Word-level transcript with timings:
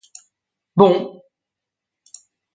Bon! 0.75 1.21